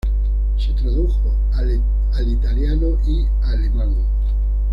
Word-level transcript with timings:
Se 0.57 0.73
tradujo 0.73 1.31
al 1.59 2.27
italiano 2.27 2.97
y 3.05 3.27
alemán. 3.43 3.93